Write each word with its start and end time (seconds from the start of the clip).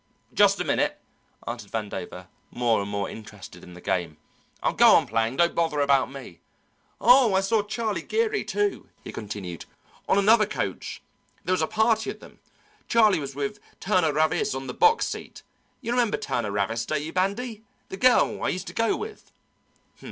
"Just 0.33 0.59
a 0.59 0.63
minute," 0.63 0.99
answered 1.47 1.69
Vandover, 1.71 2.25
more 2.49 2.81
and 2.81 2.89
more 2.89 3.07
interested 3.07 3.63
in 3.63 3.75
the 3.75 3.79
game. 3.81 4.17
"Go 4.75 4.95
on 4.95 5.05
playing; 5.05 5.35
don't 5.37 5.53
bother 5.53 5.79
about 5.79 6.11
me. 6.11 6.39
Oh, 6.99 7.35
I 7.35 7.41
saw 7.41 7.61
Charlie 7.61 8.01
Geary, 8.01 8.43
too," 8.43 8.89
he 9.03 9.11
continued, 9.11 9.65
"on 10.09 10.17
another 10.17 10.47
coach; 10.47 11.03
there 11.45 11.53
was 11.53 11.61
a 11.61 11.67
party 11.67 12.09
of 12.09 12.19
them. 12.19 12.39
Charlie 12.87 13.19
was 13.19 13.35
with 13.35 13.59
Turner 13.79 14.11
Ravis 14.11 14.55
on 14.55 14.65
the 14.65 14.73
box 14.73 15.05
seat. 15.05 15.43
You 15.81 15.91
remember 15.91 16.17
Turner 16.17 16.51
Ravis, 16.51 16.87
don't 16.87 17.03
you, 17.03 17.13
Bandy? 17.13 17.63
The 17.89 17.97
girl 17.97 18.41
I 18.41 18.49
used 18.49 18.65
to 18.69 18.73
go 18.73 18.97
with." 18.97 19.31